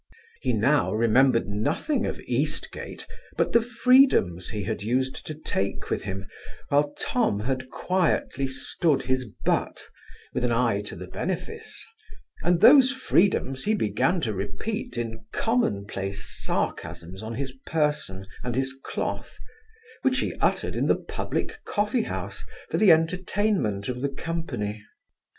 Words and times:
He 0.41 0.51
now 0.51 0.91
remembered 0.91 1.47
nothing 1.47 2.07
of 2.07 2.19
Eastgate, 2.21 3.05
but 3.37 3.51
the 3.53 3.61
freedoms 3.61 4.49
he 4.49 4.63
had 4.63 4.81
used 4.81 5.27
to 5.27 5.35
take 5.35 5.91
with 5.91 6.01
him, 6.01 6.25
while 6.69 6.93
Tom 6.93 7.41
had 7.41 7.69
quietly 7.69 8.47
stood 8.47 9.03
his 9.03 9.29
butt, 9.45 9.85
with 10.33 10.43
an 10.43 10.51
eye 10.51 10.81
to 10.87 10.95
the 10.95 11.05
benefice; 11.05 11.85
and 12.41 12.61
those 12.61 12.91
freedoms 12.91 13.65
he 13.65 13.75
began 13.75 14.19
to 14.21 14.33
repeat 14.33 14.97
in 14.97 15.19
common 15.31 15.85
place 15.85 16.25
sarcasms 16.43 17.21
on 17.21 17.35
his 17.35 17.51
person 17.67 18.25
and 18.43 18.55
his 18.55 18.75
cloth, 18.83 19.37
which 20.01 20.17
he 20.17 20.33
uttered 20.41 20.75
in 20.75 20.87
the 20.87 20.95
public 20.97 21.59
coffeehouse, 21.63 22.43
for 22.71 22.79
the 22.79 22.91
entertainment 22.91 23.87
of 23.87 24.01
the 24.01 24.09
company. 24.09 24.81